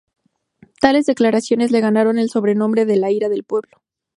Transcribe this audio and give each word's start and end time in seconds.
Tales 0.79 1.05
declaraciones 1.05 1.69
le 1.69 1.79
ganaron 1.79 2.17
el 2.17 2.31
sobrenombre 2.31 2.87
de 2.87 2.95
"La 2.95 3.11
ira 3.11 3.29
del 3.29 3.43
pueblo". 3.43 3.83